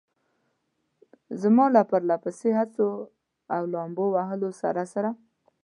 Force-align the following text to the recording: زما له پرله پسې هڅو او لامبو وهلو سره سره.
زما 1.41 1.65
له 1.75 1.81
پرله 1.89 2.17
پسې 2.23 2.49
هڅو 2.59 2.89
او 3.55 3.61
لامبو 3.73 4.05
وهلو 4.15 4.49
سره 4.61 4.83
سره. 4.93 5.09